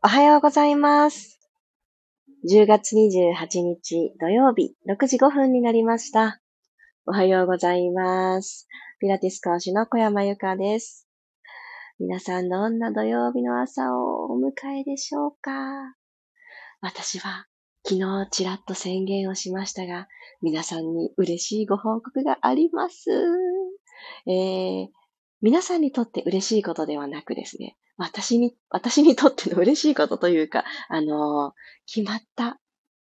[0.00, 1.40] おはようございます。
[2.48, 6.40] 10月28日土曜日6時5分になりました。
[7.04, 8.68] おはようございます。
[9.00, 11.08] ピラティス講師の小山由かです。
[11.98, 15.50] 皆さんどんな土曜日の朝をお迎えでしょうか？
[16.80, 17.46] 私は
[17.84, 20.06] 昨日ちらっと宣言をしましたが、
[20.42, 23.10] 皆さんに嬉しいご報告があります。
[24.28, 24.86] えー、
[25.40, 31.52] 皆さんにとって嬉しいことではなくですね、私に、私にとっての嬉しいことというか、あの、
[31.86, 32.58] 決まった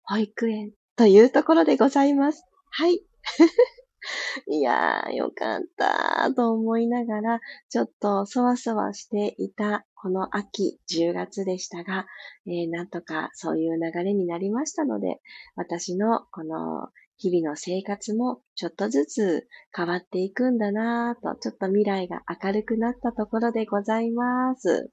[0.04, 2.44] 保育園というところでございます。
[2.72, 3.02] はい。
[4.48, 12.06] いやー、よかったと思いながら、ちょっとそわそわしていたこの秋10月でしたが、
[12.46, 15.20] えー、なんとかそういう流れになりましたので、
[15.56, 16.90] 私のこの
[17.20, 24.90] 日々の生活もちょっとずつ変わっていくんだなぁと、ちょっと未来が明るくなったところでございます。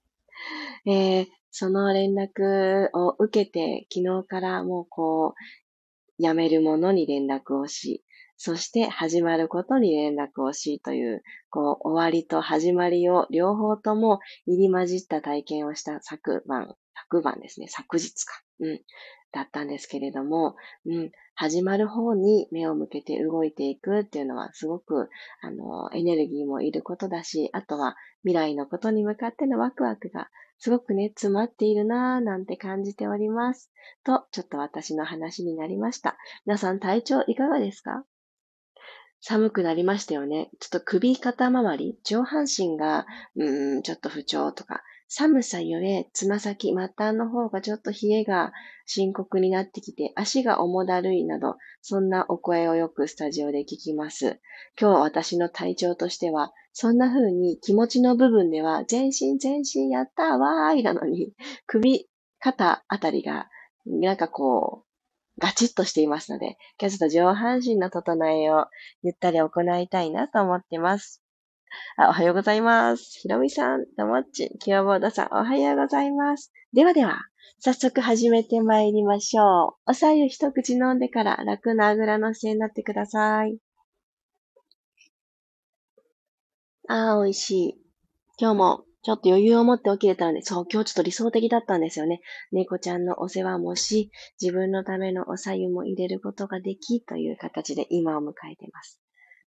[0.87, 5.35] えー、その連絡を受けて、昨日からもうこ
[6.19, 8.05] う、辞めるものに連絡をし、
[8.37, 18.43] そして始まることに連絡をしという、こう、終わりと始まりを両方とも入り混じった体験をした昨晩、昨晩ですね、昨日か。
[18.61, 18.81] うん。
[19.33, 25.11] だったんですけれども、うん、始まる方に目を向けて動いていくっていうのはすごく、
[25.43, 33.71] あの、エネルギーもいることだし、あとは未来のことに向かってのワクワクがすごくね、詰まっているなぁなんて感じております。
[34.05, 36.17] と、ちょっと私の話になりました。
[36.47, 38.05] 皆さん体調いかがですか？
[39.21, 40.51] 寒くなりましたよね。
[40.61, 48.53] ちょっと首肩周り、上半身が、うん、ちょっと不調とか、寒さゆえ、つま先、末端の方がちょっと冷えが
[48.87, 54.41] 深刻になってきて、足が重だるいなど、そんなお声をよくスタジオで聞きます。
[54.81, 61.33] 今日私の体調としては、そんな風に気持ちの部分では、全身全身やったわーいなのに、
[61.67, 62.09] 首、
[62.41, 63.49] 肩あたりが、
[63.87, 68.67] なんかこう、ガチッとしていますので、今日ちょっと上半身の整えを
[69.03, 71.23] ゆったり行いたいなと思ってます。
[71.97, 73.21] あおはようございます。
[73.21, 76.53] ひろみさん、ともっち、キヨボードさん、おはようございます。
[76.73, 77.23] ではでは、
[77.59, 79.91] 早速始めてまいりましょう。
[79.91, 83.59] おさゆ一口飲んでから楽なあぐらの姿勢になってください。
[86.89, 87.81] ああ、美味しい。
[88.39, 92.21] 今日もちょっと余裕を持って起きれたので、そう、今日ちょっと理想的だったんですよね。
[92.51, 94.11] 猫ちゃんのお世話もし、
[94.41, 99.01] 自分のためのおさゆも入れることができ、という形で今を迎えています。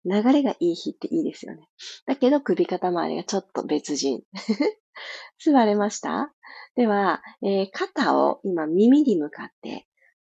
[0.05, 1.69] 流れがいい日っていいですよね。
[2.07, 4.23] だけど首肩周りがちょっと別人。
[5.45, 6.33] 座れました？
[6.75, 9.87] では、えー、肩を今耳に向かって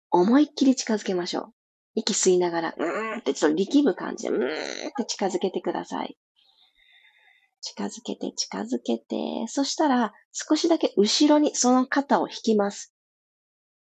[0.09, 1.53] 思いっきり近づけましょう。
[1.95, 6.17] 息吸いながら、うーんってちょっと力む感じで、うーんって近づけてください。
[7.61, 9.15] 近づけて、近づけて、
[9.47, 12.93] そしたら少しだけ後ろにその肩を引きます。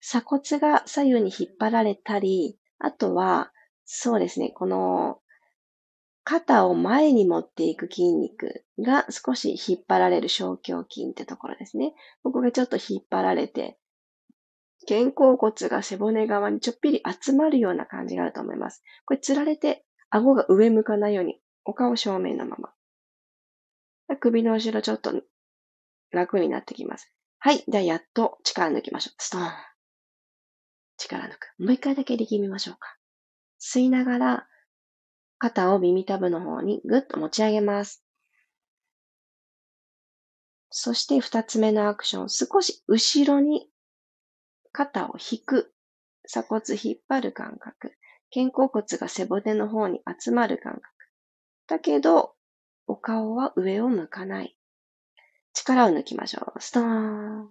[0.01, 3.51] 鎖骨が左右に引っ張られたり、あとは、
[3.85, 5.19] そうですね、この
[6.23, 11.93] 肩を前に持っていく筋肉が少し引っ張られる小胸筋ってところですね。
[12.23, 13.77] ここがちょっと引っ張られて、
[14.87, 18.83] 肩甲骨が背骨側にちょっぴり集まるような感じがあると思います。
[19.05, 22.73] これ釣られて顎が上向かないように、お顔正面のまま。
[24.19, 25.23] 首の後ろちょっと
[26.11, 27.11] 楽になってきます。
[27.39, 27.63] はい。
[27.67, 29.15] ではやっと力抜きましょう。
[29.17, 29.51] ストーン。
[30.97, 31.53] 力抜く。
[31.59, 32.97] もう一回だけ力みましょうか。
[33.59, 34.47] 吸いながら
[35.43, 38.01] 肩を耳たぶの方にぐっと持ち上げます。
[40.69, 43.67] そして二つ目のアクション、少し後ろに
[44.71, 45.73] 肩を引く。
[46.25, 47.91] 鎖骨引っ張る感覚。
[48.33, 50.83] 肩甲骨が背骨の方に集まる感覚。
[51.67, 52.35] だけど、
[52.87, 54.55] お顔は上を向かない。
[55.51, 56.61] 力を抜きましょう。
[56.61, 57.47] ストーン。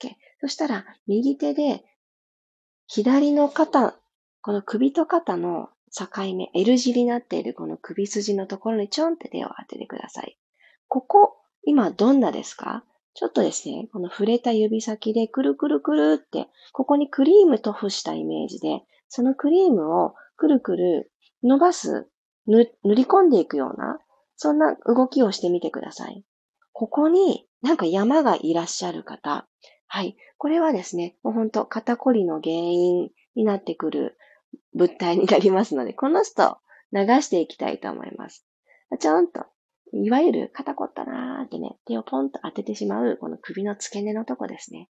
[0.00, 0.12] OK。
[0.42, 1.84] そしたら、右手で、
[2.86, 3.98] 左の肩、
[4.42, 10.36] この首と肩の境目、L 字になっているこの首筋のところにちょんって手を当ててください。
[10.88, 12.84] ここ、今どんなですか？
[13.14, 21.10] ちょっとですね、この触れた指先でくるくるくるって、ここにクリーム塗布したイメージで、そのクリームをくるくる
[21.42, 22.08] 伸ばす、
[22.46, 23.98] 塗り込んでいくような、
[24.36, 26.24] そんな動きをしてみてください。
[26.72, 29.48] ここになんか山がいらっしゃる方。
[29.86, 30.16] はい。
[30.36, 34.18] これはですね、もうほんと肩こりの原因になってくる
[34.74, 36.58] 物体になりますので、この人
[36.92, 38.46] 流していきたいと思います。
[38.98, 39.44] ちょんと、
[39.92, 44.88] いわゆる肩凝ったなーってね、手をポンと当ててしまう、この首の付け根のとこですね。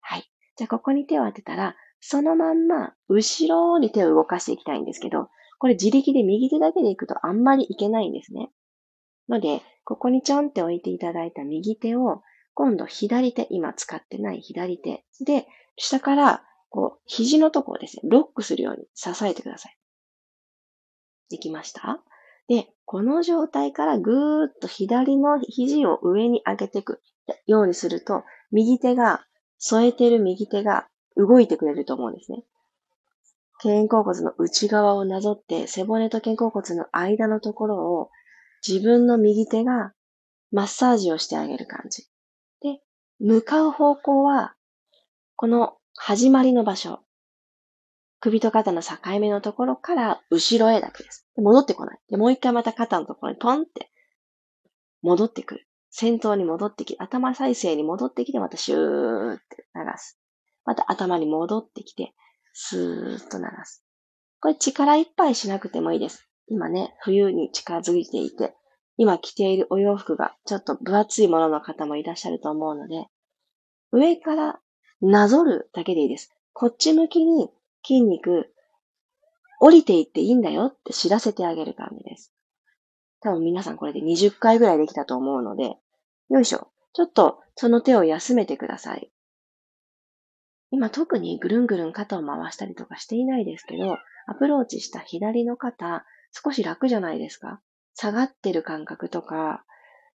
[0.00, 0.30] はい。
[0.56, 5.28] じゃあ、ここに手を当てたら、そのまんま、後ろに手を動かしていきたいんですけど、
[5.58, 8.50] これ自力で右手だけで行くとあんまりいけないんですね。
[9.28, 12.22] ので、ここにちょんって置いていただいた右手を、
[12.54, 15.04] 今度左手、今使ってない左手。
[15.24, 15.46] で、
[15.76, 19.76] 下から、こう、肘のところですね、ロックするように支えてください。
[21.30, 22.00] できました？
[22.48, 27.00] で、この状態からぐーっと左の肘を上に上げていく
[27.46, 29.24] ようにすると、右手が、
[29.58, 30.86] 添えてる右手が
[31.16, 32.44] 動いてくれると思うんですね。
[33.58, 38.10] 肩甲骨の内側をなぞって、背骨と肩甲骨の間のところを
[38.66, 39.94] 自分の右手が
[40.52, 42.06] マッサージをしてあげる感じ。
[42.60, 42.80] で、
[43.18, 44.54] 向かう方向は、
[45.36, 47.00] この始まりの場所。
[48.20, 51.26] 首と肩の境目のところから後ろへだけです。
[51.36, 51.98] 戻ってこない。
[52.10, 53.90] で、もう一回また肩のところにポンって
[55.02, 55.66] 戻ってくる。
[55.90, 60.18] 先頭に戻ってき、頭再生に戻ってきて、またシューって流す。
[60.64, 62.14] また頭に戻ってきて、
[62.52, 63.84] スーッと流す。
[64.40, 66.28] これ力いっぱいしなくてもいいです。
[66.48, 68.54] 今ね、冬に近づいていて、
[68.98, 73.06] 今着ているお洋服がちょっと分厚いものの方もいらっしゃると思うので、
[73.92, 74.60] 上から
[75.00, 76.32] なぞるだけでいいです。
[76.52, 77.50] こっち向きに
[77.86, 78.52] 筋肉、
[79.60, 82.32] 降りていっていいんだよって知らせてあげる感じです。
[83.20, 85.76] 多分皆さんこれで20回ぐらいできたと思うので、
[86.28, 86.68] よいしょ。
[86.92, 89.10] ちょっとその手を休めてください。
[90.70, 97.60] 今特にぐるんぐるん肩を回したりとかしていないですけど、アプローチした左の肩、少し楽じゃないですか？
[97.94, 99.64] 下がってる感覚とか、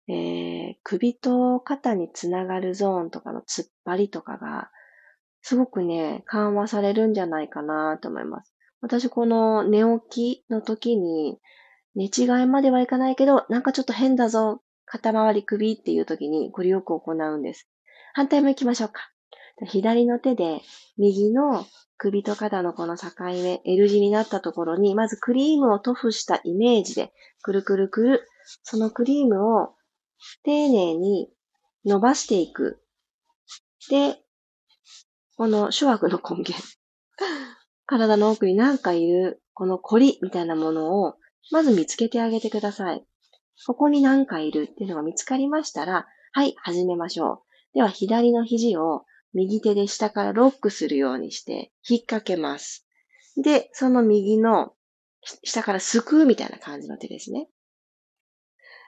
[0.10, 4.70] えー、首と肩につながるゾーンとかの突っ張りとかが、
[5.42, 8.54] すごくね、緩和されるんじゃないかなと思います。
[8.82, 11.40] 私この寝起きの時に、
[11.96, 17.68] 寝違いまではいかないけど、なんかちょっと変だぞ、肩周り首っていう時にこれよく行うんです。
[18.14, 19.12] 反対も行きましょうか。
[19.66, 20.62] 左の手で
[20.98, 21.66] 右の
[21.98, 27.12] 首と肩のこの境目、L 字になったところに、まずクリームを塗布したイメージで、
[27.42, 28.28] くるくるくる、
[28.64, 29.74] そのクリームを
[30.44, 31.30] 丁寧に
[31.86, 32.82] 伸ばしていく。
[33.90, 34.18] で、
[35.36, 36.56] この諸悪の根源。
[37.86, 41.16] 体の奥に何かいる、このコリみたいなものを、
[41.52, 43.06] まず見つけてあげてください。
[43.66, 47.44] ここに何かいるっていうのが見つかりましたら、はい、始めましょ
[47.74, 47.76] う。
[47.76, 52.86] では、左の肘を右手で下からロックするようにして引っ掛けます。
[53.38, 54.74] で、その右の
[55.44, 57.48] 下からすくうみたいな感じの手ですね。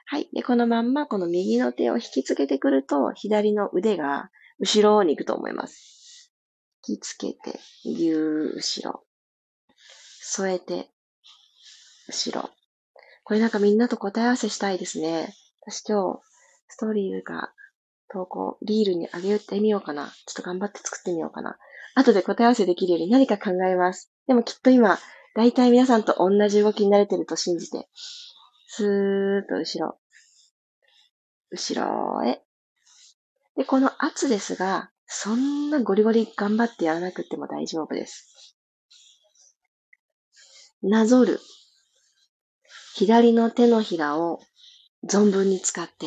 [0.06, 0.28] はい。
[0.32, 6.32] で、このまんまこの右の手を引きつけてくると、左の腕が後ろに行くと思います。
[6.88, 9.04] 引きつけて、ぎゅー、後ろ。
[10.22, 10.90] 添えて、
[12.08, 12.50] 後ろ。
[13.24, 15.34] これなんかみんなと答え合わせしたいですね。
[15.62, 16.20] 私今日、
[16.68, 17.52] ストーリーが
[18.08, 20.08] 投稿、リールにあげてみようかな。
[20.26, 21.58] ちょっと頑張って作ってみようかな。
[21.94, 24.12] 後で答え合わせできるように何か考えます。
[24.26, 24.98] でもきっと今、
[25.36, 27.88] だいたい皆さんと同じ動きに慣れてると信じて、
[28.72, 29.98] スーッと後ろ、
[31.50, 32.40] 後ろへ。
[33.56, 38.54] で、この圧ですが、そんなゴリゴリ頑張ってやらなくても大丈夫です。
[40.82, 41.40] なぞる。
[42.94, 44.38] 左の手のひらを
[45.04, 46.06] 存分に使って、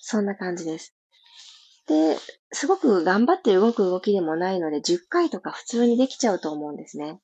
[0.00, 0.96] そんな感じです。
[1.88, 2.16] で、
[2.52, 7.20] すごく頑張って動く動きでもないので、10回とか普通にできちゃうと思うんですね。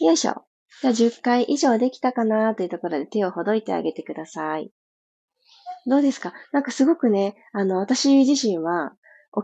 [0.00, 0.44] よいしょ。
[0.82, 4.70] じゃあ10回以上できたかなというところで手をほどいてあげてください。
[5.86, 6.32] どうですか？
[6.52, 8.92] なんかすごくね、あの、私自身は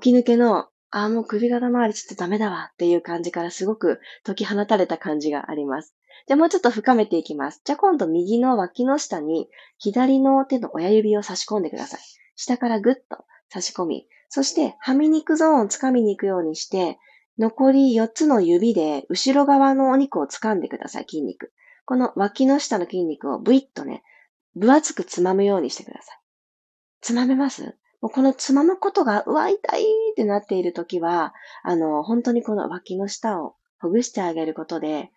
[0.00, 5.94] 起き抜けの、ああ、もう首肩周りちょっとダメだわっていう感じからすごく解き放たれた感じがあります。
[6.26, 7.60] じゃあもうちょっと深めていきます。
[7.64, 12.00] じゃあ今度右の脇の下に左の手の親指を差し込んでください。
[12.36, 16.98] 下からぐっと差し込み、そしてはみ肉ゾーンをつかみに行くようにして、
[17.38, 21.52] 残り4つの指で後ろ側のお肉を掴んでください、筋肉。
[21.86, 24.02] この脇の下の筋肉をブイッとね、
[24.54, 26.18] 分厚くつまむようにしてください。
[27.00, 27.76] つまめます？
[28.00, 29.84] もうこのつまむことが、うわ、痛いっ
[30.16, 35.10] てなっているときは、あの、本当にこの脇の下をほぐしてあげることで、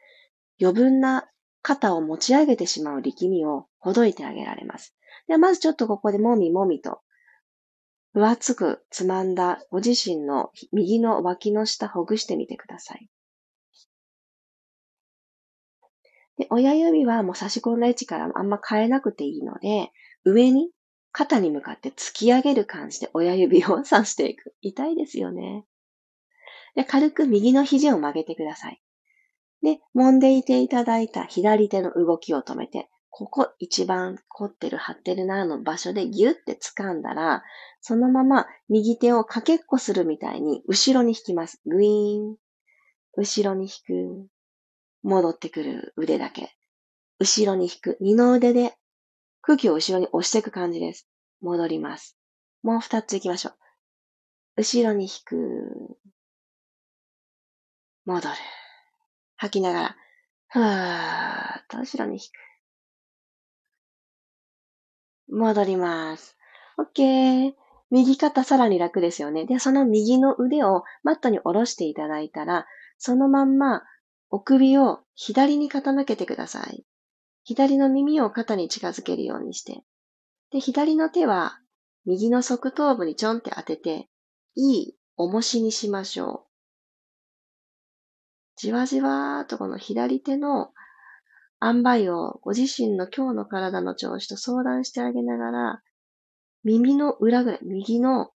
[0.61, 1.29] 余分な
[1.61, 4.95] 肩を持ち上げてしまう力みをほどいてあげられます。
[5.27, 6.99] では、まずちょっとここでもみもみと
[8.13, 13.09] 分厚くつまんだご自身の右の脇の下ほぐしてみてください。
[16.37, 19.91] で親指はもう差し込んだ位置からあんま変えなくていいので、
[20.25, 20.69] 上に
[21.11, 24.55] 肩に向かって突き上げる感じで親指を 刺していく。
[24.61, 25.65] 痛いですよね。
[26.75, 28.81] で軽く右の肘を曲げてください。
[29.61, 37.43] で、揉んでいていただいた左手の動きを止めて、ここ一番凝ってる、張ってるなの場所でギュッて掴んだら、
[37.79, 41.61] そのまま右手をかけっこするみたいに後ろに引きます。
[41.67, 42.37] グイーン。
[43.15, 44.27] 後ろに引く。
[45.03, 46.55] 戻ってくる腕だけ。
[47.19, 47.97] 後ろに引く。
[48.01, 48.73] 二の腕で
[49.41, 51.07] 空気を後ろに押していく感じです。
[51.39, 52.17] 戻ります。
[52.63, 53.53] もう二つ行きましょう。
[54.57, 55.35] 後ろに引く。
[58.05, 58.35] 戻る。
[59.35, 59.95] 吐きながら、
[60.47, 62.52] ふーっと後ろに引く。
[65.33, 66.37] 戻ります。
[66.77, 67.53] OK。
[67.89, 69.45] 右肩さらに楽ですよね。
[69.45, 72.65] で、その右の腕をマットに下ろしていただいたら、
[72.97, 73.83] そのまんま
[74.29, 76.85] お首を左に傾けてください。
[77.43, 79.83] 左の耳を肩に近づけるようにして。
[80.51, 81.59] で、左の手は
[82.05, 84.09] 右の側頭部にちょんって当てて、
[84.55, 86.53] いい重しにしましょう。
[88.55, 90.71] じわじわーっとこの左手の
[91.63, 95.81] 塩梅をご自身の今日の体の調子と相談してあげながら、
[96.63, 98.31] 耳の裏ぐらい、右の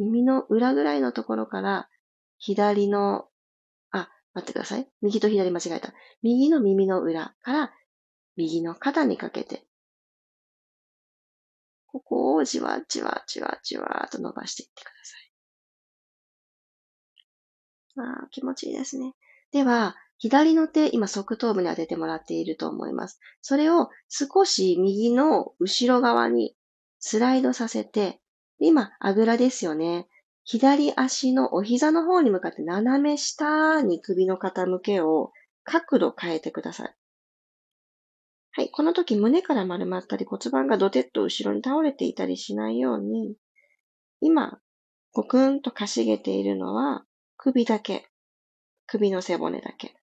[0.00, 1.88] 耳の裏ぐらいのところから、
[2.38, 3.28] 左の、
[3.90, 4.88] あ、待ってください。
[5.02, 5.92] 右と左間違えた。
[6.22, 7.74] 右の耳の裏から、
[8.36, 9.66] 右の肩にかけて、
[11.86, 14.90] ここをじわじわじわじわと伸ばしていってくだ
[18.06, 18.12] さい。
[18.22, 19.12] ああ、気持ちいいですね。
[19.52, 23.18] では、左の手、今側頭部に当ててもらっていると思います。
[23.40, 26.54] それを少し右の後ろ側に
[26.98, 28.20] スライドさせて、
[28.58, 30.06] 今、あぐらですよね。
[30.44, 35.32] 左足のお膝の方に向かって斜め下に首の傾けを
[35.64, 36.94] 角度変えてください。
[38.52, 38.70] はい。
[38.70, 43.36] この時胸から丸まったり骨盤がドテッと後ろに倒れていたりしないように、
[44.20, 44.60] 今、
[45.12, 47.04] ごくんとかしげているのは
[47.38, 48.06] 首だけ。
[48.86, 49.99] 首の背骨だけ。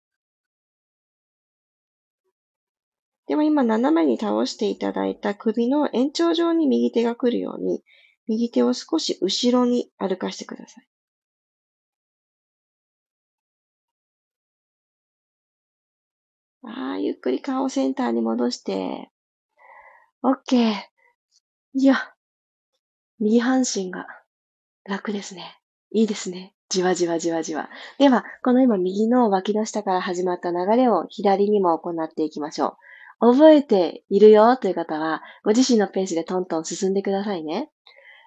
[3.31, 7.81] では今斜めに倒していただいた首の延長上に右手が来るように、
[8.27, 10.87] 右手を少し後ろに歩かしてください。
[16.63, 19.09] ああ、ゆっくり顔をセンターに戻して。
[20.21, 20.73] OK。
[21.75, 21.95] いや、
[23.17, 24.07] 右半身が
[24.83, 25.57] 楽ですね。
[25.91, 26.53] いいですね。
[26.67, 27.69] じわじわじわじわ。
[27.97, 32.90] では、この今右の脇の下から始まった流れを左にも行っていきましょう。
[33.21, 37.69] 覚えているよという方は、ご自身のペースでトントン進んでくださいね。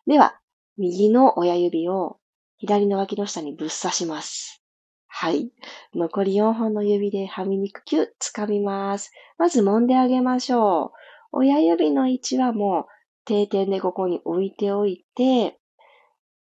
[0.07, 0.39] では、
[0.79, 2.19] 右の親指を
[2.59, 4.63] 左の脇の下にぶっ刺します。
[5.09, 5.51] はい。
[5.95, 9.11] 残り4本の指ではみ肉キュッ掴みます。
[9.37, 10.91] まず揉んであげましょう。
[11.33, 12.85] 親指の位置はもう
[13.25, 15.59] 定点でここに置いておいて、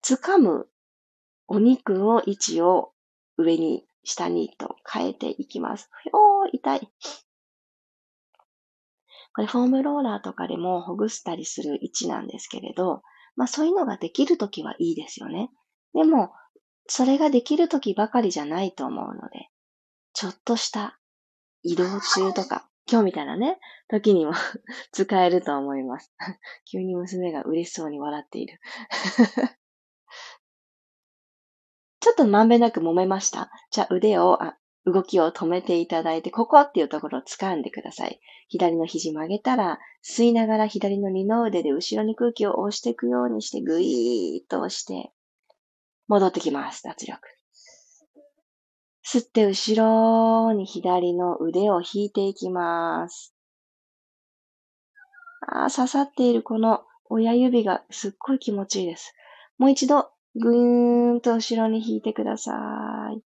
[0.04, 0.68] 掴む
[1.49, 2.92] お肉の位置を
[3.37, 5.90] 上に、下にと変えていきます。
[6.12, 6.88] おー、痛い。
[9.34, 13.02] これフォームローラーとかでもほぐしたりする位置なんですけれど、
[13.36, 15.50] まあそういうのができるときはいいですよね。
[15.92, 16.32] でも、
[16.86, 19.50] それができるときばかりじゃないと思うので、
[20.12, 20.98] ちょっとした
[21.62, 24.32] 移動中とか、今日みたいなね、時にも
[24.92, 26.14] 使えると思います。
[26.70, 28.60] 急に娘が嬉しそうに笑っている
[32.00, 33.50] ちょっとまんべんなく揉めました。
[33.70, 38.20] じゃあ腕を、あ、動きを止めていただいて、ここっていうところを掴んでください。
[38.48, 45.12] 左の肘曲げたら、吸いながら左の二の腕で後ろに空気を押していくようにして、ぐいーっと押して、
[46.06, 46.82] 戻ってきます。
[46.82, 47.20] 脱力。
[49.06, 53.34] 吸って後ろに左の腕を引いていきます。
[55.46, 59.14] あ刺さっているこの親指がすっごい気持ちいいです。
[59.58, 62.52] もう一度、ぐーんと後ろに引いてくださ
[63.14, 63.33] い。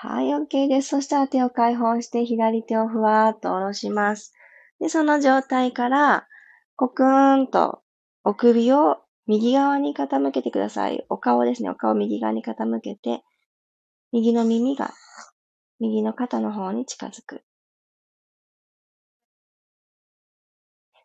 [0.00, 0.90] はい、OK です。
[0.90, 4.32] そしたら手を解放して左手をふわーっと下ろします。
[4.78, 6.28] で、その状態から、
[6.76, 7.82] コクーンと
[8.22, 11.04] お首を右側に傾けてください。
[11.08, 11.70] お顔ですね。
[11.70, 13.24] お顔を右側に傾けて、
[14.12, 14.92] 右の耳が
[15.80, 17.42] 右の肩の方に近づく。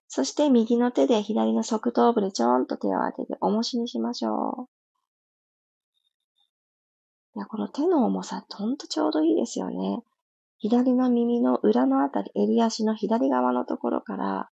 [0.08, 4.83] そして右の手で左の側頭部にちょんと手を当てて重しにしましょう。
[7.36, 10.04] いや、この手の重さほんとちょうどいいですよね。
[10.60, 14.50] 左の耳の裏のあたり、襟足の左側のところから、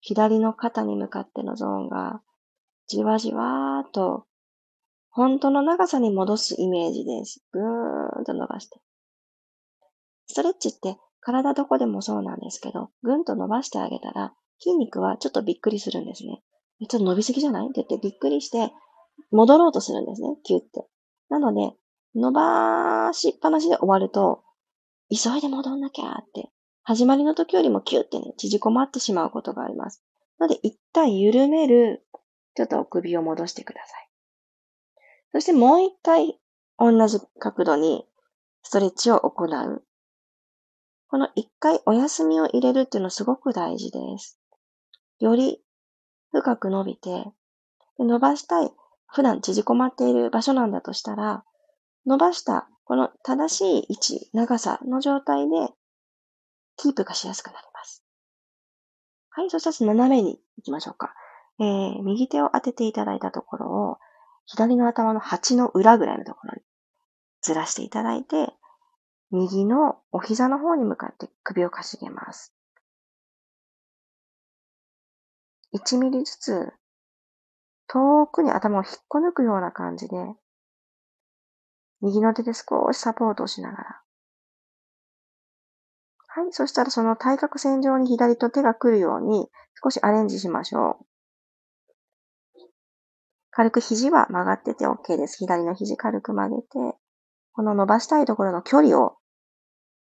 [0.00, 2.20] 左の肩に向かってのゾーンが、
[2.88, 4.26] じわじわーっと、
[5.10, 7.42] 本当の長さに戻すイメージです。
[7.52, 8.80] ぐーんと伸ばして。
[10.26, 16.42] ストレッチって体どこでもそうなんですけど、ぐんと伸ばしてあげたら、筋肉はちょっとびっくりするんですね。
[16.88, 17.66] ちょっと伸びすぎじゃない？
[17.66, 18.72] って言ってびっくりして、
[19.30, 20.86] 戻ろうとするんですね、キュって。
[21.30, 21.72] なので、
[22.16, 24.42] 伸ばしっぱなしで終わると、
[25.10, 26.50] 急いで戻んなきゃって、
[26.82, 30.02] 始まりの時よりもキュってね、縮こまってしまうことがあります。
[30.40, 32.06] ので、一旦緩める、
[32.54, 34.08] ちょっと首を戻してください。
[35.32, 36.40] そしてもう一回、
[36.78, 38.06] 同じ角度に
[38.62, 39.84] ストレッチを行う。
[41.08, 44.38] この一回お休みを入れるっていうのすごく大事です。
[45.20, 45.62] より
[46.32, 47.26] 深く伸びて、
[47.98, 48.70] 伸ばしたい、
[49.06, 51.44] 普段縮こまっている場所なんだとしたら、
[52.06, 55.70] 伸ばしたこの正しい位置、長さの状態で、
[56.76, 58.04] キープがしやすくなります。
[59.30, 61.14] はい、そしたら斜めに行きましょうか。
[61.58, 63.98] えー、右手を当てていただいたところを、
[64.46, 66.62] 左の頭の鉢の裏ぐらいのところに
[67.42, 68.54] ずらしていただいて、
[69.32, 72.54] 右のお膝の方に向かって首をかしげます。
[75.74, 76.72] 1ミリずつ
[77.88, 80.16] 遠くに頭を引っこ抜くような感じで、
[82.00, 84.02] 右の手で少しサポートしながら。
[86.28, 86.52] はい。
[86.52, 89.48] そしたらその対角線上に左と手が来るように
[89.82, 91.06] 少しアレンジしましょう。
[93.50, 95.38] 軽く肘は曲がってて OK です。
[95.38, 96.68] 左の肘軽く曲げて、
[97.52, 99.16] この伸ばしたいところの距離を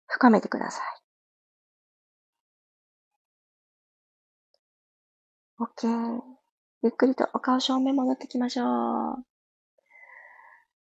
[0.07, 1.03] 深めてください。
[5.59, 6.21] OK。
[6.83, 9.32] ゆっくりとお顔正面戻ってきましょう。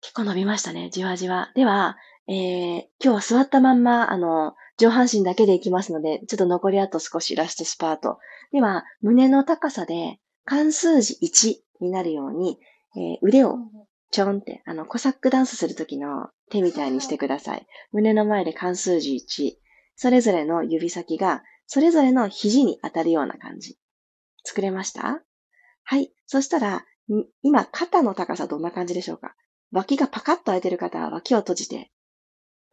[0.01, 0.89] 結構伸びましたね。
[0.91, 1.51] じわじわ。
[1.55, 8.19] では、えー、今日は座ったまんま、あの、上半身だけでいきますので、ちょっと残りあと少しラストスパート。
[8.51, 12.59] では、胸の高さで関数字1になるように、
[12.95, 13.57] えー、腕を
[14.11, 17.67] ちょんって、あの、コサックダンスするときの手みたいにしてください。
[17.91, 19.53] 胸の前で関数字1、
[19.95, 23.77] それぞれの指先が、それぞれの肘に当たるような感じ。
[24.43, 25.21] 作れました？
[25.83, 26.13] はい。
[26.25, 26.85] そしたら、
[27.41, 29.35] 今、肩の高さどんな感じでしょうか？
[29.71, 31.91] 脇がパカッと開いてる方は脇を閉じて、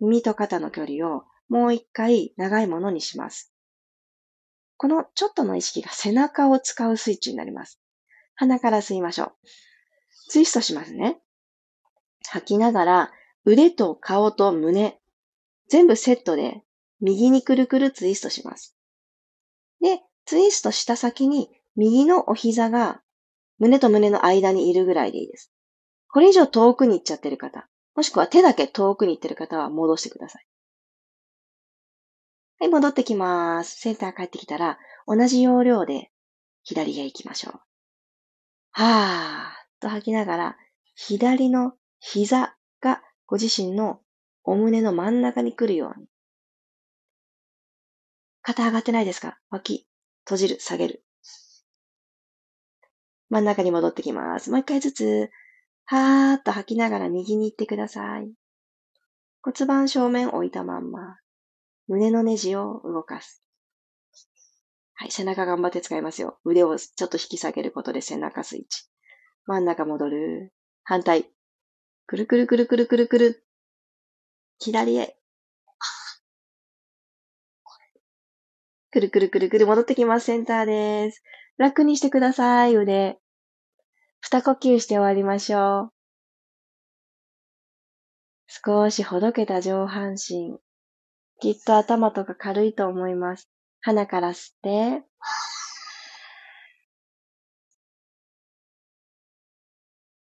[0.01, 3.53] 耳と肩の距離をもう一回長いものにします。
[4.77, 7.81] このちょっとの意識が背中を使うスイッチになります。
[8.35, 9.33] 鼻から吸いましょう。
[10.29, 11.21] ツイストしますね。
[12.29, 13.13] 吐きながら
[13.45, 14.99] 腕と顔と胸、
[15.69, 16.63] 全部セットで
[17.01, 18.77] 右にくるくるツイストします。
[19.81, 23.03] で、ツイストした先に右のお膝が
[23.59, 25.54] 胸と胸の間にいるぐらいでいいです。
[26.15, 30.47] これ以上遠くに行っちゃってる方、もしくは手だけ遠くに行ってる方は戻してください。
[32.61, 33.81] はい、戻ってきます。
[33.81, 36.13] センター帰ってきたら、同じ要領で
[36.63, 37.61] 左へ行きましょう。
[38.71, 40.57] はーっと吐きながら、
[40.95, 43.99] 左の膝がご自身の
[44.45, 46.07] お胸の真ん中に来るように。
[48.43, 49.37] 肩上がってないですか？
[49.51, 49.89] 脇、
[50.27, 51.05] 閉じる、下げる。
[53.31, 54.53] 真ん中に戻ってきます。
[54.53, 55.31] もう一回ずつ、
[55.87, 58.33] はーっと吐きながら右に行ってください。
[59.43, 61.19] 骨盤正面置いたまんま、
[61.87, 63.43] 胸のネジを動かす。
[64.95, 66.39] はい、背中頑張って使いますよ。
[66.45, 68.85] 腕をちょっと引き下げることで背中スイッチ。
[69.47, 70.55] 真ん中戻る。
[70.85, 71.27] 反対。
[72.07, 73.45] くるくるくるくるくるくる。
[74.59, 75.19] 左へ。
[78.91, 80.27] くるくるくるくる戻ってきます。
[80.27, 81.23] センターです。
[81.59, 83.19] 楽にしてください、腕。
[84.27, 85.93] 二呼吸して終わりましょう。
[88.49, 90.57] 少しほどけた上半身。
[91.41, 93.51] きっと頭とか軽いと思います。
[93.83, 95.03] 鼻から吸って、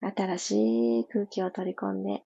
[0.00, 2.24] 新しい空気を取り込んで、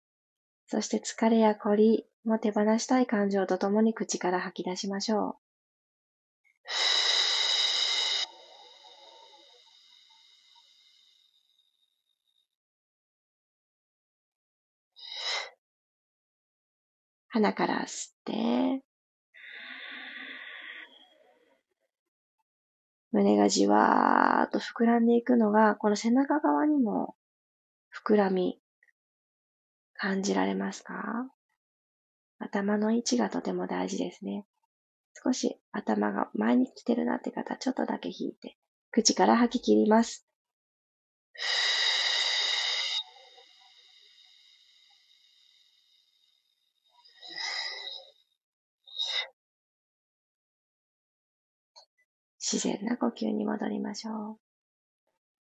[0.66, 5.34] そして疲れや凝りも手放したい感情とともに口から吐き出しましょう。
[17.30, 18.82] 鼻から吸って、
[23.12, 27.14] 胸がじわーっと膨らんでいくのが、この背中側にも
[28.06, 28.60] 膨らみ、
[29.94, 31.28] 感じられますか？
[32.38, 34.44] 頭の位置がとても大事ですね。
[35.22, 38.56] 少し頭が前に来てるなって方、ちょっとだけ引いて、
[38.90, 40.26] 口から吐き切ります。
[52.50, 54.38] 自然な呼吸に戻りましょ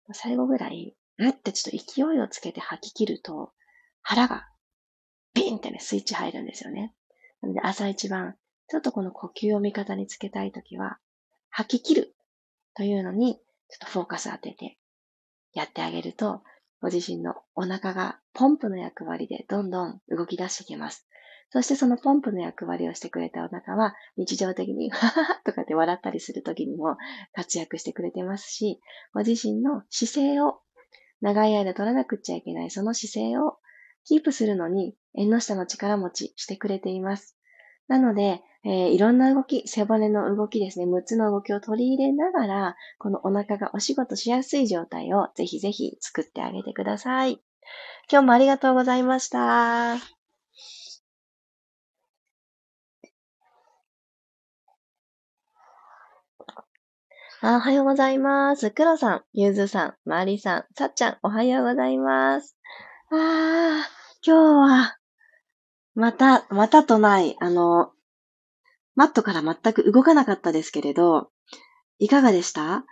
[0.07, 0.13] う。
[0.13, 3.51] 最後ぐらい、うってちょっと勢いをつけて吐き切ると、
[4.01, 4.47] 腹が
[5.33, 6.93] ビンってね、スイッチ入るんですよね。
[7.41, 8.35] なので朝一番、
[8.67, 10.97] ちょっとこの呼吸を味方につけたいときは、
[11.49, 12.15] 吐き切る
[12.75, 14.77] というのに、ちょっとフォーカス当てて
[15.53, 16.43] やってあげると、
[16.81, 21.04] ご自身のお腹がポンプの役割でどんどん動き出してきます。
[21.49, 26.97] そしてそのポンプの役割をしてくれたお腹は、日常的に、はははとかって笑ったりするときにも
[27.33, 28.79] 活躍してくれてますし、
[29.13, 30.59] ご自身の姿勢を、
[31.21, 33.57] 長い間取らなくちゃいけないその姿勢を
[34.03, 37.37] キープするのに、縁の下の力持ちしてくれています。
[37.87, 47.39] なので、えー、いろんな動き、背骨の動きですね、6つの動きを取り入れながら、このお腹がお仕事しやすい状態をぜひぜひ作ってあげてください。
[48.11, 50.14] 今日もありがとうございました。
[57.47, 58.71] おはようございます。
[58.71, 62.57] 黒さん、ゆずさん、まりさん、さっちゃん、おはようございます。
[63.11, 63.17] あー、
[64.25, 64.97] 今日は、
[65.93, 67.91] また、またとない、あの、
[68.95, 71.29] マットから全く動かなかったですけれど、
[71.99, 72.83] いかがでした？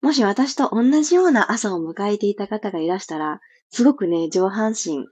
[0.00, 5.08] もし私と同じような朝を迎えていた方がいらしたら、すごくね、上半身、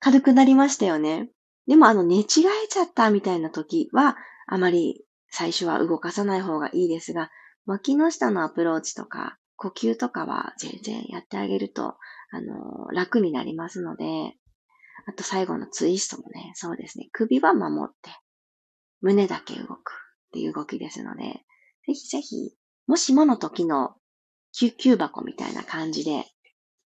[0.00, 1.28] 軽くなりましたよね。
[1.66, 2.24] でもあの、寝違え
[2.66, 4.16] ちゃったみたいな時は、
[4.46, 7.28] あまり最初は動かさない方がいいですが、
[7.66, 11.96] 脇の下のアプローチとか、呼吸とかは全然やってあげると、
[12.30, 14.04] あの、楽になりますので、
[15.06, 18.10] あと最後のツイストもね、そうですね、首は守って、
[19.00, 19.76] 胸だけ動くっ
[20.32, 21.44] ていう動きですので、
[21.86, 23.94] ぜひぜひ、もしもの時の
[24.52, 26.24] 救急箱みたいな感じで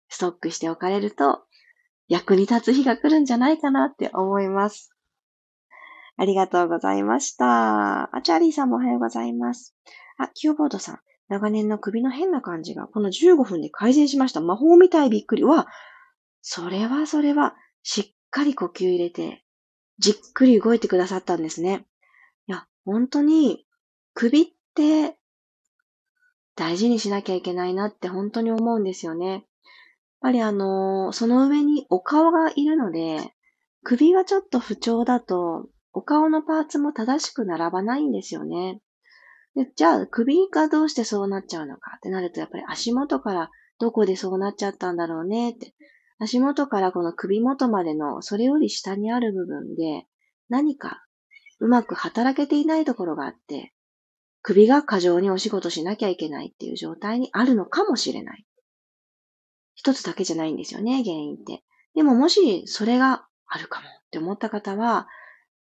[0.10, 1.45] ストックしておかれると
[2.08, 4.91] 役に立つ日が来るんじゃないかなって思います。
[6.17, 8.15] ありがとうございました。
[8.15, 9.75] あ、チャーリーさんもおはようございます。
[10.17, 10.99] あ、キューボードさん。
[11.28, 14.41] 長年の首の変な感じがこの15分で改善しました。
[14.41, 15.43] 魔法みたいびっくり。
[15.43, 15.67] は、
[16.41, 19.43] それはそれは、しっかり呼吸入れて、
[19.97, 21.86] じっくり動いてくださったんですね。
[22.47, 23.65] いや、本当に、
[24.13, 25.17] 首って
[26.56, 29.32] 大事にしなきゃいけないなって本当に思うんですよね。
[29.32, 29.41] やっ
[30.21, 33.34] ぱりあの、その上にお顔がいるので、
[33.84, 38.82] 首がちょっと不調だと、お顔のパーツも正しく並ばないんですよね。
[39.55, 45.73] でじゃあ、首がどうしてそうなっちゃうのかってなると、やっぱり足元からどこでそうなっちゃったんだろうねって。
[46.17, 50.05] 足元からこの首元までのそれより下にある部分で
[50.47, 51.05] 何か
[51.59, 53.73] うまく働けていないところがあって、
[54.41, 58.45] 首が過剰にお仕事しなきゃいけないっていう状態にあるのかもしれない。
[59.73, 61.63] 一つだけじゃないんですよね、原因って。
[61.95, 65.07] でももしそれがあるかもって思った方は、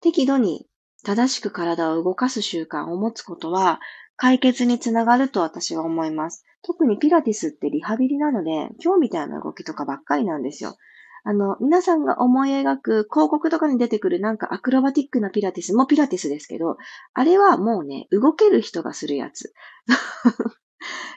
[0.00, 0.66] 適度に
[1.02, 3.80] 正しく体を動かす習慣を持つことは
[4.16, 6.44] 解決につながると私は思います。
[6.62, 10.76] 特にピラティスってリハビリなので、今日みたいな動きとかばっかりなんですよ。
[11.24, 16.76] あの、皆さんが思い描く広告とかに出てくるなんかアクロバティックなピラティスもピラティスですけど、
[17.14, 19.52] あれはもうね、動ける人がするやつ。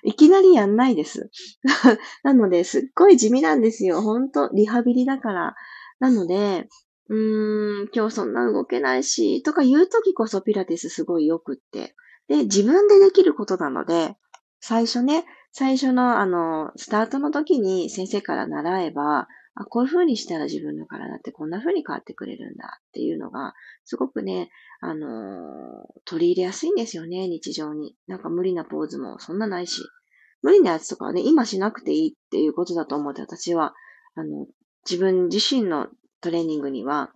[0.04, 1.30] いきなりやんないです。
[2.24, 4.02] なので、すっごい地味なんですよ。
[4.02, 5.56] ほんと、リハビリだから。
[6.00, 6.68] なので、
[7.10, 11.96] うーん、今日そんな動けないし、とか言うときこそピラティスすごい良くって。
[12.28, 14.16] で、自分でできることなので、
[14.60, 24.50] 最初ね、最初のあの、スタートの時に先生から習えば、あ、こういう風にしたら自分の体ってこんな風に変わってくれるんだっていうのが、すごくね、
[24.82, 25.10] あのー、
[26.06, 27.96] 取り入れやすいんですよね、日常に。
[28.08, 29.84] なんか無理なポーズもそんなないし。
[30.42, 33.74] 無理なやつとかはね、今しなくていいっていうことだと思って私は、
[34.16, 34.48] あの、
[34.90, 35.88] 自分自身の
[36.24, 37.12] トレーニングには、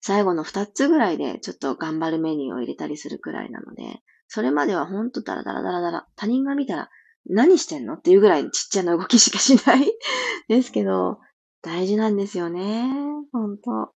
[0.00, 6.90] 最後の2つぐらいでちょっと頑張るメニューを入れたりするくらいなので、それまではほんとダラダラダラダラ、他人が見たら
[7.28, 9.92] 何してんのっていうぐらいちっちゃな動きしかしない
[10.48, 11.18] ですけど、
[11.62, 12.88] 大事なんですよね。
[13.32, 13.92] ほんと。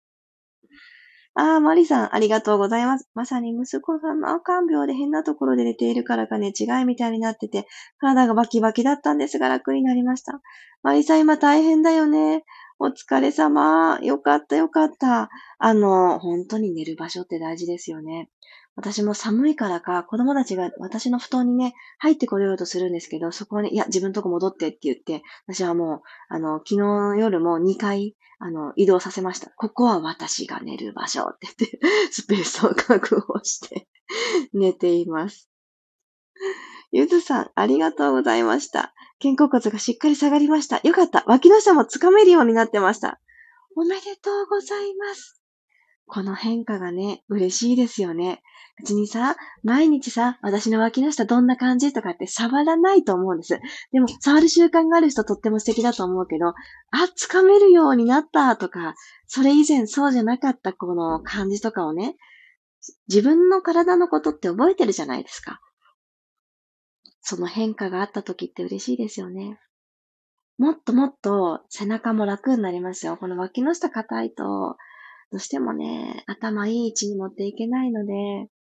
[1.39, 3.09] ああ、マリさん、ありがとうございます。
[3.13, 7.67] まさに息子さんの赤ん病で変なところで寝ているからかね、違いみたいになってて、
[7.99, 10.41] 体がバキバキだったんですが楽になりました。
[10.81, 12.43] マリさん、今大変だよね。
[12.79, 13.99] お疲れ様。
[14.03, 15.29] よかった、よかった。
[15.57, 18.29] あの、本当に寝る場所って大事ですよね。
[18.75, 29.49] 私も寒いからか、子供たちが私の布団にね、入ってこようとするんですけど、そこに、いや、自分のとこ戻ってって言って、私はもう、あの、昨日の夜も2回、あの、移動させました。
[29.55, 31.79] ここは私が寝る場所って言って、
[32.11, 33.87] スペースを確保して
[34.53, 35.49] 寝ています。
[36.91, 38.93] ゆずさん、ありがとうございました。
[39.21, 40.79] 肩甲骨がしっかり下がりました。
[40.79, 41.23] よかった。
[41.27, 43.19] 脇の下もつかめるようになってました。
[43.75, 45.41] おめでとうございます。
[46.05, 48.41] この変化がね、嬉しいですよね。
[48.79, 53.59] 別にさ、毎日さ、私の脇の下どんな感じとかって触らないと思うんです。
[53.91, 56.55] でも、触る習慣がある人とっても素敵だと思うけど、あ、
[57.19, 58.93] 掴めるようになったとか、
[59.25, 62.15] それ以前そうじゃなかったこの感じとかをね、
[63.09, 65.59] 自分の体のことって覚えてるじゃないですか。
[67.29, 69.59] その変化があった時って嬉しいですよね。
[70.57, 73.17] もっともっと背中も楽になりますよ。
[73.17, 74.77] この脇の下硬いと、ど
[75.33, 78.13] うしてもね、頭いい位置に持っていけないので、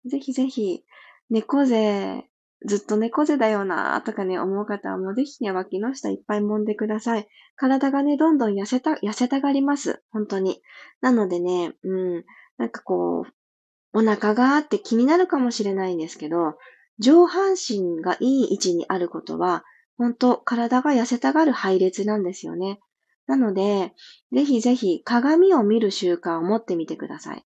[0.06, 0.82] ぜひぜひ、
[1.30, 2.24] 猫背、
[2.66, 7.28] ずっと猫背だよなとかね、思う方はもうぜひね、脇の下いっぱい揉んでください。
[7.54, 10.02] 体がね、どんどん痩せた、痩せたがります。
[10.10, 10.60] 本当に。
[11.00, 12.24] なのでね、うん、
[12.56, 16.54] なんかこう、お腹があって気になるかもしれないんですけど、
[17.00, 19.64] 上半身がいい位置にあることは、
[19.96, 22.80] 本当体が痩せたがる配列なんですよね。
[23.26, 23.92] なので、
[24.32, 27.44] ぜひぜひ鏡を見る習慣を持ってみてください。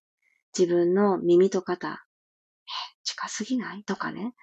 [0.57, 1.95] 自分の耳と肩、え、
[3.03, 3.83] 近すぎない？
[3.83, 4.33] とかね。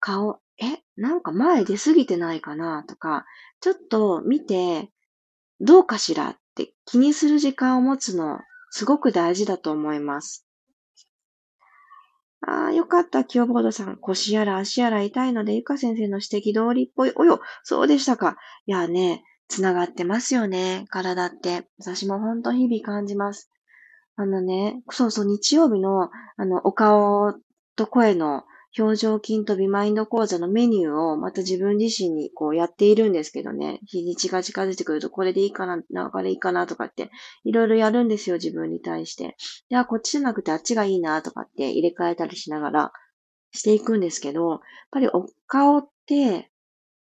[0.00, 2.84] 顔、え、なんか前出すぎてないかな？
[2.88, 3.26] とか、
[3.60, 4.90] ちょっと見て、
[5.60, 8.40] どうかしらって気にする時間を持つの、
[8.70, 10.47] すごく大事だと思います。
[12.46, 13.96] ああ、よかった、キヨボードさん。
[13.96, 17.12] 腰やら足やら痛いので、ゆか先生の指摘通りっぽい。
[17.16, 18.36] およ、そうでしたか。
[18.66, 21.68] いやね、つながってますよね、体って。
[21.78, 23.50] 私もほんと日々感じます。
[24.16, 27.34] あのね、そうそう、日曜日の、あの、お顔
[27.76, 28.44] と声の
[28.76, 37.10] 表情筋とビマインド講座のメニューをまた自分自身にこうやっているんですけどね、日にちが近づいてくるとこれでいいかな、流れいいかなとかって
[37.44, 39.36] いろいろやるんですよ、自分に対して。
[39.70, 42.92] いや、こっちじゃなくてあっちがいいなとかって入れ替えたりしながら
[43.52, 46.50] していくんですけど、やっぱりお顔って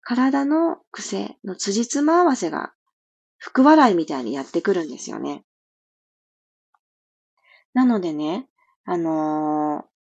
[0.01, 2.72] 体の癖の辻褄合わせが
[3.38, 5.44] 福笑いみたいにやってくるんですよね。
[7.75, 8.48] なのでね、
[8.85, 9.91] あのー、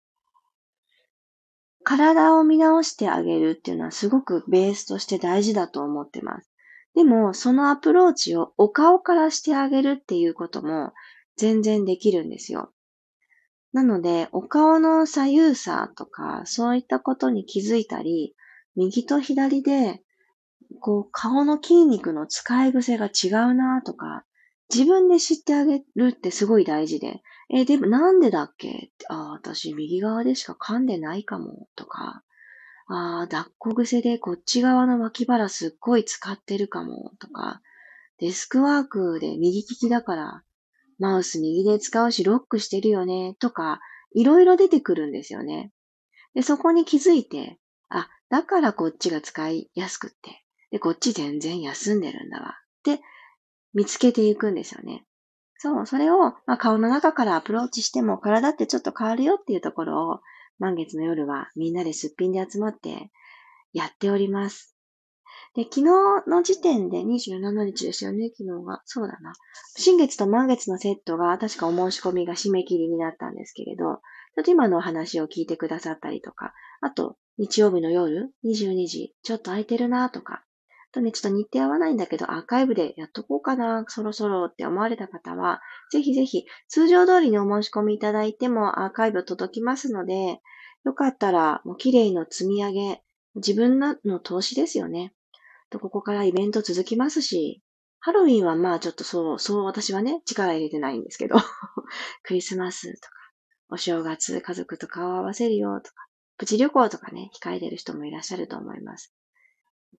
[1.98, 6.50] 体を見直してあげるっていうのはすごくベースとして大事だと思ってます。
[6.96, 10.94] でも、そのアプローチをお顔からしてあげるっていうことも
[11.36, 12.72] 全然できるんですよ。
[13.74, 18.36] なので、お顔の左右差とか、そういったことに気づいたり、
[18.78, 20.02] 右と左で、
[20.80, 24.24] こう、顔の筋肉の使い癖が違うなとか、
[24.74, 27.22] 自分で知ってあげるってすごい大事で、
[27.54, 28.92] え、でもなんでだっけ？
[29.10, 32.24] ああ、私右側でしか噛んでないかも、とか、
[32.88, 37.62] あ抱っこ癖でこっち側の脇腹すっごい使ってるかも、とか、
[38.20, 40.44] デスクワークで右利きだから、
[41.00, 43.80] マウス右で使うしロックしてるよね、とか、
[44.14, 45.72] いろいろ出てくるんですよね。
[46.34, 47.58] で、そこに気づいて、
[47.90, 53.02] あ、だからこっちが使いやすくって、で、こっち全然休んでるんだわ、って
[53.74, 55.06] 見つけていくんですよね。
[55.58, 60.20] そう、それを、まあ、顔の中からアプローチしても体ってちょっと変わるよっていうところを
[60.60, 63.12] 満月の夜はみんなですっぴんで集まって
[63.74, 64.76] やっております。
[65.54, 65.84] で、昨日
[66.28, 68.82] の時点で27日ですよね、昨日が。
[68.86, 69.34] そうだな。
[69.78, 73.84] 新月と満月のセットが確かお申し込みが締め切りになったんですけれど、
[74.36, 80.44] ちょっと今のお話を聞いてくださったりとか、あと、日曜日の夜22時、ちょっと空いてるなとか、
[80.92, 90.42] とね、ちょっと日程合わないんだけど、アーカイブでやっとこうかな、そろそろって思われた方は、ぜひぜひ、通常通りにお申し込みいただいてもアーカイブ届きますので、
[90.84, 93.04] よかったら、もう綺麗の積み上げ、
[93.36, 95.14] 自分の投資ですよね。
[95.70, 97.62] と、ここからイベント続きますし、
[98.00, 101.36] ハロウィンはまあちょっとそう、そう私はね、力入れてないんですけど、
[102.24, 103.14] クリスマスとか、
[103.70, 109.14] お正月、家族と顔を合わせるよとか、プチ旅行とかね、控えてる人もいらっしゃると思います。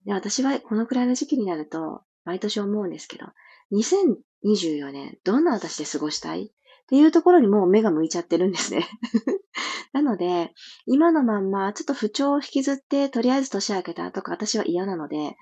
[0.05, 3.27] で、私はこのくらいの時期になると、毎年思うんですけど、
[3.73, 6.47] 2024年、どんな私で過ごしたい？
[6.47, 8.87] っていうところにもう目が向いちゃってるんですね。
[9.93, 10.53] なので、
[10.87, 15.37] 今のまんま、ちょっと不調を引きずって、とりあえず年明けたとか私は嫌なので、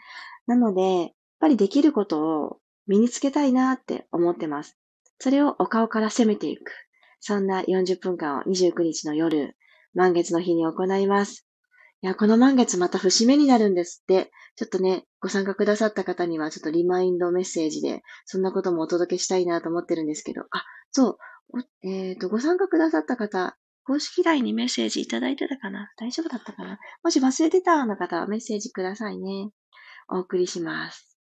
[0.47, 1.11] なので、やっ
[1.41, 4.77] ぱりできることを身につけたいなって思ってます。
[5.19, 6.73] それをお顔から攻めていく。
[7.21, 9.57] そんな40分間を29日の夜、
[9.95, 11.47] 満月の日に行います。
[12.03, 14.31] いや、この満月また節目になるんですって。
[14.57, 21.19] ちょっとね、ご参加くださった方にはちょっとリマインドメッセージで、そんなこともお届けしたいなと思ってるんですけど、あ、そ
[21.53, 25.91] う、えっ、ー、と、ご参加くださった方、公式 LINE にメッセージいただいてたかな？
[25.97, 26.79] 大丈夫だったかな？
[27.03, 29.51] もし忘れてたの方はメッセージくださいね。
[30.09, 31.19] お送りします。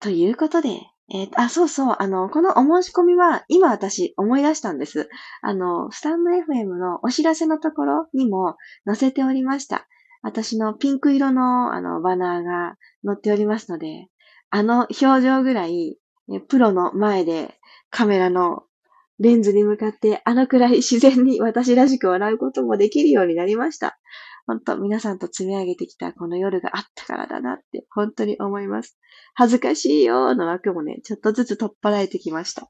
[0.00, 0.80] ということで、
[1.12, 5.10] えー、あ、そうそう、あの、このお申し込みは、今私思い出したんです。
[5.42, 9.86] あの、スタンド FM のお知らせのところにも載せておりました。
[10.22, 14.08] 私のピンク色の、あの、バナーが載っておりますので、
[14.48, 15.98] あの表情ぐらい、
[16.48, 17.58] プロの前で
[17.90, 18.62] カメラの
[19.18, 23.98] レンズに向かって、あのくらい自然に私らしく笑うこともできるようになりました。
[24.46, 28.98] 本当皆さんと積み上げてきたこの夜があったからだなって本当に思います。
[29.34, 32.68] 恥ずかしいよの枠もね、ちょっとずつ取っ払えてきました。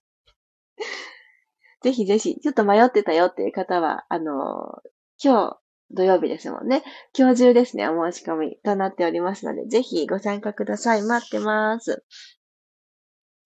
[1.83, 4.81] ぜひぜひ、ちょっと迷ってたよっていう方は、あの、
[5.23, 5.59] 今日
[5.91, 6.83] 土曜日ですもんね。
[7.17, 11.03] 今日中ですね、お申し込みとなっておりますので、ぜひご参加ください。
[11.03, 12.05] 待ってます。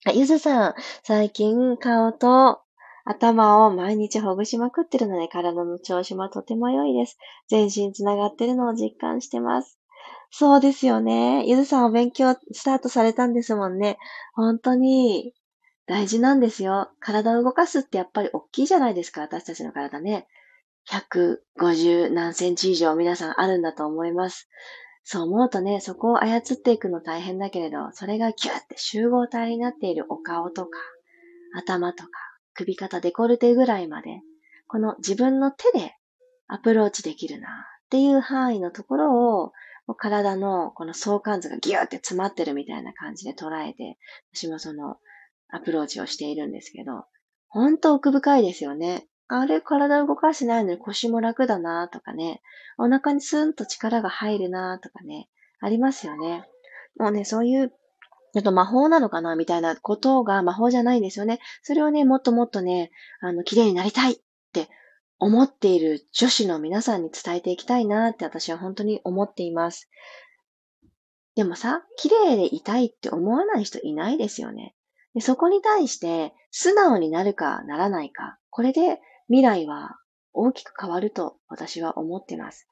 [0.07, 2.63] あ、ゆずさん、最近顔と
[3.11, 7.17] 頭を毎日ほぐしまくってるので、体の調子もとても良いです。
[7.49, 9.79] 全身つながってるのを実感してます。
[10.31, 11.47] そうですよね。
[11.47, 13.97] ゆずさんお勉強スタートされたんですもんね。
[14.35, 15.33] 本当に、
[15.87, 16.91] 大事なんですよ。
[17.01, 20.29] 体を動かすってやっぱり大きいじゃないですか、私たちの体ね。
[20.91, 24.51] 150何センチ以上皆さんあるんだと思います。
[25.03, 30.79] そう思うとね、そこを操っていくの大変だけれど、それがキュッて集合体になっているお顔とか、
[31.57, 32.11] 頭とか、
[32.59, 34.21] 首肩、デコルテぐらいまで、
[34.67, 35.95] この自分の手で
[36.49, 39.53] アプローチできるなっていう範囲のところを、
[39.97, 43.97] 体のこの相関図がギューって詰まってるみたいな感じで捉えて、
[44.35, 44.97] 私もその
[45.51, 47.05] アプローチをしているんですけど、
[47.49, 49.07] ほんと奥深いですよね。
[49.29, 52.43] あれ、体動かしてないのに腰も楽だなとかね、
[52.77, 55.29] お腹にスンと力が入るなとかね、
[55.61, 56.45] ありますよね。
[56.99, 57.73] もうね、そういう、
[58.39, 61.41] ちょっと魔法なのかなみたいなことが魔法じゃないんですよね。
[61.63, 64.17] それをね、もっともっとね、あの、綺麗になりたいっ
[64.53, 64.69] て
[65.19, 69.91] 思っている女子の皆さんに伝えていきたいなって私は本当に思っています。
[71.35, 74.77] でもさ、綺麗でいたいって思わない人いないですよね。
[75.15, 79.99] でそこに対して素直になるかならないか、これで未来は
[80.33, 82.69] 大きく変わると私は思ってます。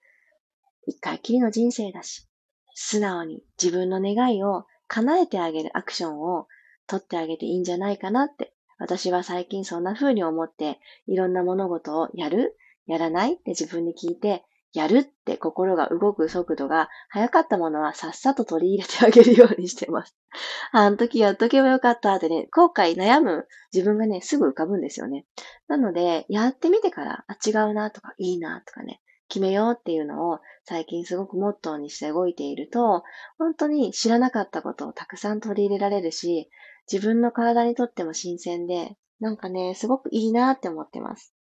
[0.86, 2.28] 一回きりの人生だし、
[2.74, 6.46] 素直に自分の願いを叶えてあげるアクションを
[6.86, 12.56] 取ってあげていいんじゃないかなって私は最近そんな風に思って、いろんな物事をやる？
[12.86, 13.34] やらない？
[13.34, 14.44] って自分に聞いて、
[14.74, 20.14] やるって心が動く速度が速かったものはさっさと取り入れてあげるようにしてます。
[20.72, 25.24] あの時やっとけばよかったってね、後悔悩む自分がね、すぐ浮かぶんですよね。
[25.68, 33.04] なので、やってみてから、あ、違うなとか、いいなとかね、決めようっていうのを最近すごくモットーにして動いていると、
[33.38, 36.50] 本当に知らなかったことをたくさん取り入れられるし、
[36.90, 41.36] 自分の体にとっても新鮮で、なんかね、すごくいいなって思ってます。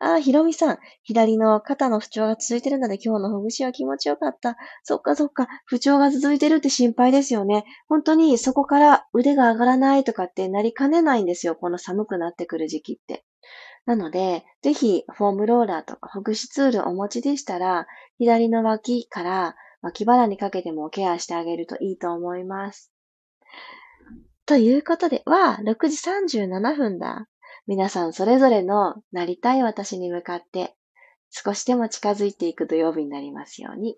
[0.00, 0.78] ああ、ひろみさん。
[1.02, 4.56] 左の肩の不調が続いてるので今日のほぐしは気持ちよかった。
[4.82, 5.48] そっかそっか。
[5.66, 7.64] 不調が続いてるって心配ですよね。
[7.88, 11.54] 本当にそこから腕が上がらないとかってなりかねないんですよ。
[11.54, 13.24] この寒くなってくる時期って。
[13.86, 17.86] なので、ぜひフォームローラーとかほぐしツールお持ちでしたら、
[18.18, 22.90] 左の脇から脇腹にかけてもケアしてあげるといいと思います。
[24.46, 25.96] ということで、は、6時
[26.36, 27.28] 37分だ。
[27.66, 30.74] 皆さんそれぞれのなりたい私に向かって
[31.30, 33.96] 少しでも近づいていく土曜日になりますように。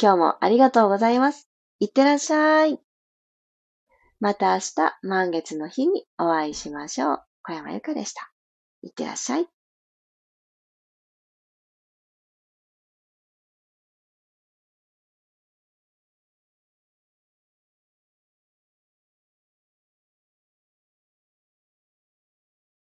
[0.00, 1.48] 今日もありがとうございます。
[1.80, 2.78] いってらっしゃい。
[4.20, 7.22] また明日満月の日にお会いしましょう。
[7.42, 8.32] 小山由かでした。
[8.82, 9.48] いってらっしゃい。